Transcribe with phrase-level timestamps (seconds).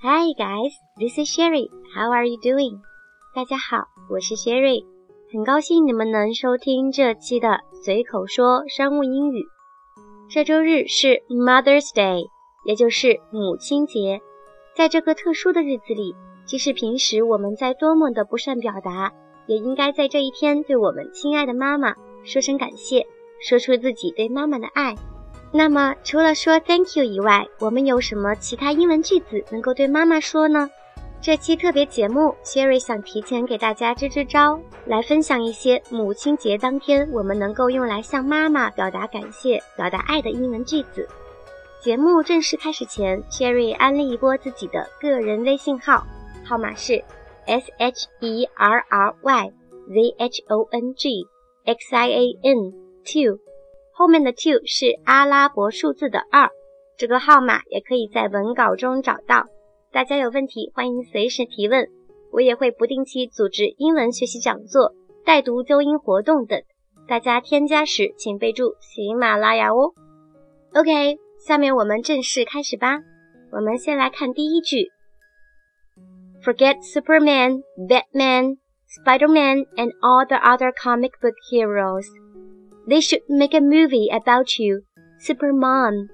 [0.00, 1.66] Hi guys, this is Sherry.
[1.92, 2.78] How are you doing?
[3.34, 4.84] 大家好，我是 Sherry，
[5.32, 9.44] 很高兴你们能收听这期的随口说商务英语。
[10.30, 12.28] 这周日是 Mother's Day，
[12.64, 14.20] 也就是母亲节。
[14.76, 19.12] 在这个特殊的日子里，即使平时我们在多么的不善表达，
[19.48, 23.04] 也应该在这一天对我们亲爱的妈妈说声感谢，
[23.40, 24.94] 说出自己对妈妈的爱。
[25.50, 30.70] 那么，除了说 Thank you 以外，我们有什么其他英文句子能够对妈妈说呢？
[31.20, 41.08] 这期特别节目，Sherry 想提前给大家支支招，来分享一些母亲节当天我们能够用来向妈妈表达感谢、表达爱的英文句子。
[41.80, 46.06] 节目正式开始前，Sherry 安利一波自己的个人微信号，
[46.44, 47.02] 号码是
[47.46, 49.52] S H E R R Y
[49.88, 51.26] Z H O N G
[51.64, 52.72] X I A N
[53.04, 53.40] two，
[53.98, 56.48] 后面的 two 是阿拉伯数字的二，
[56.96, 59.46] 这个号码也可以在文稿中找到。
[59.90, 61.84] 大家有问题，欢迎随时提问，
[62.30, 66.62] 我也会不定期组织英文学习讲座、带读纠音活动等。
[67.08, 69.92] 大家添加时请备注喜马拉雅哦。
[70.74, 73.00] OK，下面我们正式开始吧。
[73.50, 74.92] 我们先来看第一句
[76.44, 82.06] ：Forget Superman, Batman, Spider-Man, and all the other comic book heroes.
[82.88, 84.84] They should make a movie about you,
[85.20, 86.08] Superman.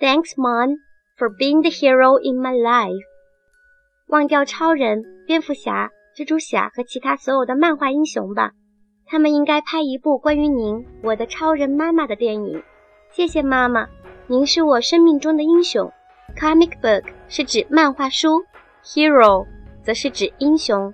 [0.00, 0.76] Thanks, Mom,
[1.16, 3.02] for being the hero in my life.
[4.08, 8.52] 忘掉超人、蝙蝠侠、蜘蛛侠和其他所有的漫画英雄吧，
[9.06, 12.62] 他们应该拍一部关于您，我的超人妈妈的电影。
[13.10, 13.88] 谢谢妈妈，
[14.26, 15.90] 您是我生命中的英雄。
[16.36, 18.44] Comic book 是指漫画书
[18.84, 19.46] ，hero
[19.82, 20.92] 则是指英雄。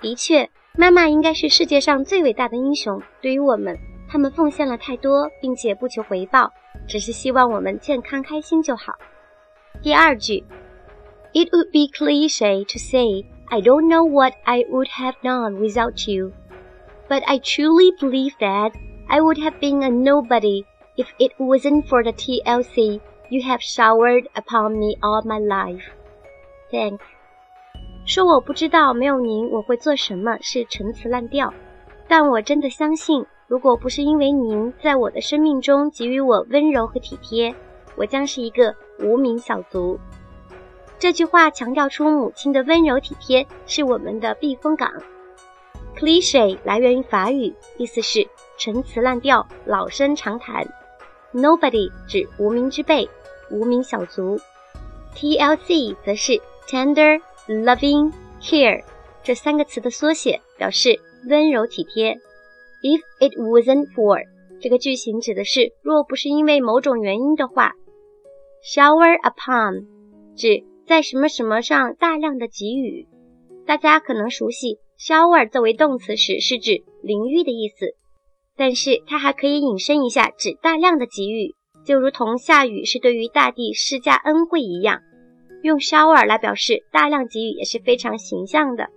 [0.00, 3.00] 的确，妈妈应该是世界上最伟大的英雄。
[3.22, 3.78] 对于我们，
[4.09, 6.51] 他们奉献了太多，并且不求回报，
[6.87, 8.93] 只是希望我们健康开心就好。
[9.81, 10.43] 第二句。
[11.33, 16.33] It would be cliche to say, I don't know what I would have done without you.
[17.07, 18.73] But I truly believe that
[19.07, 20.65] I would have been a nobody
[20.97, 25.85] if it wasn't for the TLC you have showered upon me all my life.
[26.69, 26.99] Thanks.
[28.05, 31.53] 说我不知道没有您我会做什么是陈词滥调，
[32.09, 37.54] 但我真的相信， 如果不是因为您在我的生命中给予我温柔和体贴，
[37.94, 39.98] 我将是一个无名小卒。
[40.98, 44.90] 这句话强调出母亲的温柔体贴是我们的避风港。
[45.96, 48.26] Cliche 来源于法语，意思是
[48.58, 50.66] 陈词滥调、老生常谈。
[51.32, 53.08] Nobody 指无名之辈、
[53.50, 54.40] 无名小卒。
[55.14, 58.82] TLC 则是 Tender Loving Care
[59.22, 62.18] 这三个词的缩写，表示温柔体贴。
[62.86, 64.22] If it wasn't for
[64.60, 67.72] 这个句型指的是若不是因为某种原因的话。
[68.62, 69.86] Shower upon
[70.36, 73.08] 指在什么什么上大量的给予，
[73.66, 77.96] 大家可能熟悉 shower 作为动词时是指淋浴的意思，
[78.56, 81.54] 但是它还可以引申一下，指大量的给予，
[81.84, 85.00] 就如同下雨是对于大地施加恩惠一样，
[85.64, 88.90] 用 shower 来表示大量给予也是非常形象的。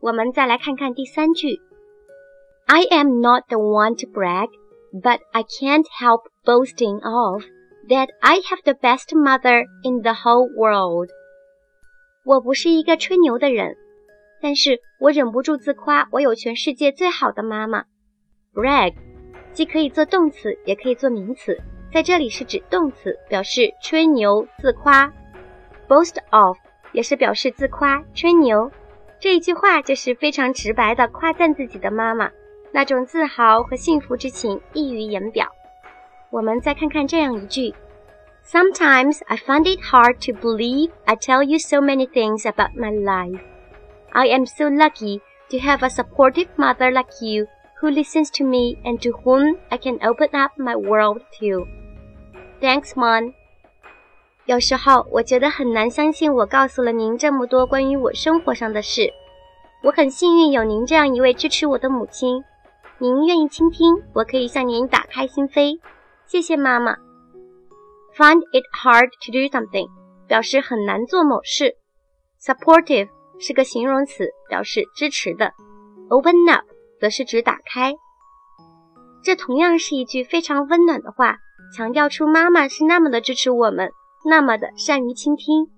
[0.00, 1.60] 我们再来看看第三句
[2.70, 4.48] ，I am not the one to brag,
[4.92, 7.42] but I can't help boasting of.
[7.88, 11.08] That I have the best mother in the whole world。
[12.24, 13.74] 我不是一个吹牛的人，
[14.40, 17.86] 但是我忍不住自夸，我有全世界最好的妈妈。
[18.54, 18.94] Brag，
[19.52, 21.58] 既可以做动词，也可以做名词，
[21.92, 25.12] 在这里是指动词，表示吹牛、自夸。
[25.88, 26.56] Boast of
[26.92, 28.70] 也是表示自夸、吹牛。
[29.18, 32.30] 这一句话就是非常直白的夸赞自己的妈妈，
[32.71, 35.47] 那种自豪和幸福之情溢于言表。
[36.29, 37.73] 我们再看看这样一句：
[38.45, 43.39] Sometimes I find it hard to believe I tell you so many things about my life.
[44.11, 47.47] I am so lucky to have a supportive mother like you
[47.81, 51.67] who listens to me and to whom I can open up my world to.
[52.61, 53.33] Thanks, Mom.
[54.45, 59.11] 有时候我觉得很难相信，我告诉了您这么多关于我生活上的事。
[59.83, 62.43] 我很幸运有您这样一位支持我的母亲。
[63.02, 65.80] 您愿意倾听，我可以向您打开心扉。
[66.26, 66.96] 谢谢妈妈。
[68.14, 69.88] Find it hard to do something
[70.28, 71.76] 表示很难做某事。
[72.38, 73.08] Supportive
[73.38, 75.54] 是个形容词，表示支持的。
[76.10, 76.66] Open up
[77.00, 77.94] 则是指打开。
[79.24, 81.38] 这同样是一句非常温暖的话，
[81.74, 83.92] 强调出妈妈是那么的支持我们，
[84.26, 85.68] 那么的善于倾听。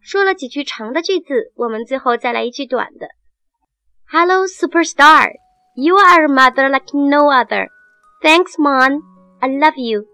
[0.00, 3.08] 说了几句长的句子，我们最后再来一句短的。
[4.08, 5.32] Hello, superstar.
[5.78, 7.68] You are a mother like no other.
[8.22, 9.02] Thanks, mom.
[9.40, 10.06] I love you。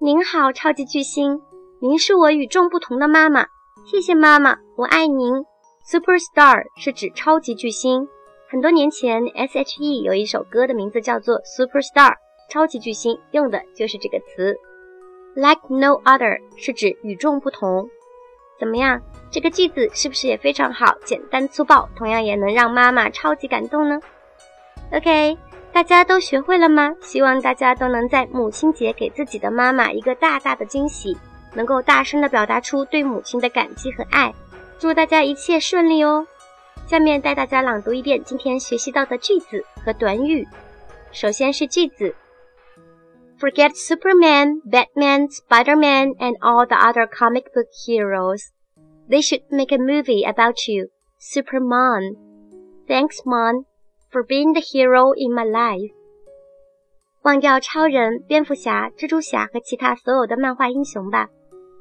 [0.00, 1.40] 您好，超级巨星，
[1.80, 3.46] 您是我与众不同的妈妈。
[3.86, 5.44] 谢谢妈妈，我爱您。
[5.88, 8.08] Superstar 是指超级巨星。
[8.48, 12.14] 很多年前，S.H.E 有一首歌的名字叫做 Superstar，
[12.50, 14.56] 超级巨星，用的就是这个词。
[15.36, 17.88] Like no other 是指与众不同。
[18.58, 19.00] 怎么样？
[19.30, 20.96] 这个句子是不是也非常好？
[21.04, 24.00] 简单粗暴，同样也能让妈妈超级感动呢
[24.92, 25.36] ？OK，
[25.72, 26.94] 大家都学会了吗？
[27.00, 31.16] 希望大家都能在母亲节给自己的妈妈一个大大的惊喜，
[31.54, 34.32] 能够大声的表达出对母亲的感激和爱。
[34.78, 36.26] 祝大家一切顺利哦！
[36.86, 40.46] 下面带大家朗读一遍今天学习到的句子和短语。
[41.12, 42.14] 首先是句子
[43.40, 48.48] ：Forget Superman, Batman, Spider-Man, and all the other comic book heroes.
[49.08, 50.88] They should make a movie about you,
[51.18, 52.16] Superman.
[52.86, 53.64] Thanks, Mom,
[54.13, 55.93] for being the hero in my life.
[57.23, 61.27] 忘掉超人、蝙蝠侠、蜘蛛侠和其他所有的漫画英雄吧，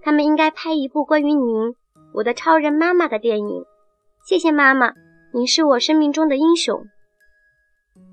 [0.03, 1.75] 他们应该拍一部关于您，
[2.13, 3.65] 我的超人妈妈的电影。
[4.27, 4.93] 谢谢妈妈，
[5.33, 6.85] 您是我生命中的英雄。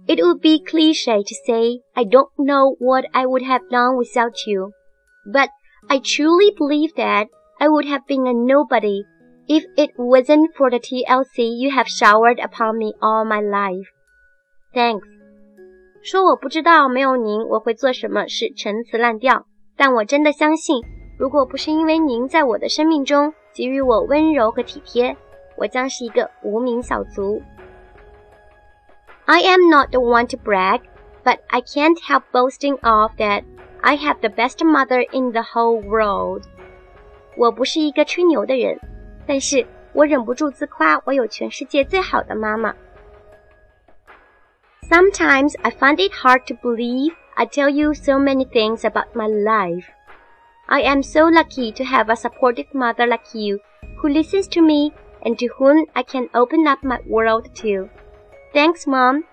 [0.07, 4.35] It would be cliche to say I don't know what I would have done without
[4.47, 4.71] you,
[5.25, 5.49] but
[5.87, 9.03] I truly believe that I would have been a nobody
[9.47, 13.87] if it wasn't for the TLC you have showered upon me all my life.
[14.72, 15.04] Thanks.
[16.02, 19.46] 说我不知道没有您我会做什么是陈词滥调，
[19.76, 20.80] 但我真的相信，
[21.18, 25.16] 如果不是因为您在我的生命中给予我温柔和体贴，
[25.56, 27.42] 我将是一个无名小卒。
[29.26, 30.80] I am not the one to brag,
[31.24, 33.42] but I can't help boasting of that
[33.80, 36.44] I have the best mother in the whole world.
[37.36, 38.78] 我不是一个吹牛的人，
[39.26, 42.74] 但是我忍不住自夸，我有全世界最好的妈妈。
[44.89, 49.85] Sometimes I find it hard to believe I tell you so many things about my life.
[50.67, 53.59] I am so lucky to have a supportive mother like you,
[54.01, 57.89] who listens to me and to whom I can open up my world to.
[58.53, 59.23] Thanks, Mom.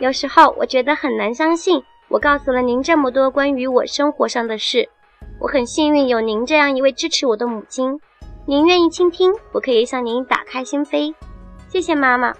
[0.00, 4.88] 有时候我觉得很难相信，我告诉了您这么多关于我生活上的事。
[5.40, 8.00] 我很幸运有您这样一位支持我的母亲，
[8.46, 11.14] 您愿意倾听，我可以向您打开心扉。
[11.68, 12.34] 谢谢妈妈。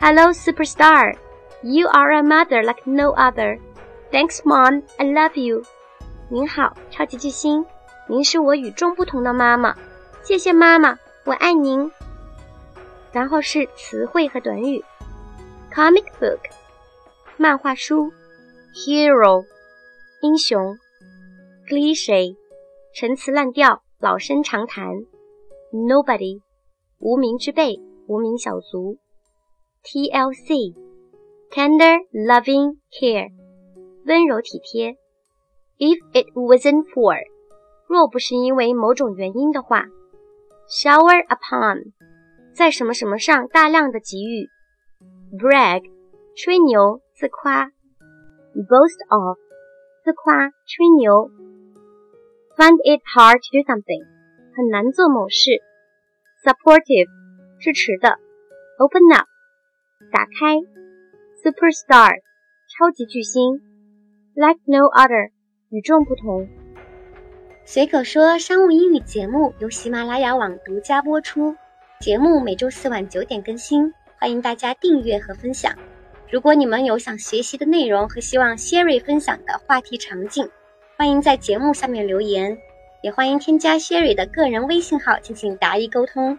[0.00, 1.18] Hello, superstar.
[1.64, 3.58] You are a mother like no other.
[4.12, 4.84] Thanks, mom.
[4.96, 5.64] I love you.
[6.30, 7.66] 您好，超级巨星，
[8.06, 9.74] 您是我与众不同的妈妈。
[10.22, 11.90] 谢谢妈妈，我爱您。
[13.10, 14.84] 然后是词汇和短语
[15.72, 16.38] ：comic book，
[17.36, 18.12] 漫画书
[18.76, 19.44] ；hero，
[20.22, 20.78] 英雄。
[21.66, 22.36] cliche，
[22.94, 24.86] 陈词滥调，老生常谈
[25.72, 26.40] ；nobody，
[26.98, 28.96] 无名之辈，无名小卒
[29.83, 33.31] ；TLC，tender loving care，
[34.05, 34.95] 温柔体贴；
[35.77, 37.17] if it wasn't for，
[37.87, 39.85] 若不是因为某种原因的话；
[40.67, 41.91] shower upon，
[42.53, 44.47] 在什么什么上大量的给予；
[45.37, 45.83] brag，
[46.35, 47.71] 吹牛自夸；
[48.53, 49.37] boast of，
[50.03, 51.29] 自夸吹牛。
[52.55, 54.05] Find it hard to do something，
[54.55, 55.59] 很难做某事。
[56.43, 57.09] Supportive，
[57.59, 58.19] 支持的。
[58.77, 59.27] Open up，
[60.10, 60.56] 打开。
[61.42, 62.20] Superstar，
[62.68, 63.60] 超级巨星。
[64.34, 65.30] Like no other，
[65.70, 66.48] 与众不同。
[67.64, 71.54] 随口说商务英语节目由喜马拉雅网独家播出，
[72.00, 75.74] 节目每周四晚九点更新，欢迎大家订阅和分享。
[76.30, 80.48] 如果你们有想学习的内容和希望 Sherry 分享的话题场景，
[80.96, 82.56] 欢迎在节目下面留言，
[83.02, 86.38] 也欢迎添加 Sherry 的个人微信号进行答疑沟通。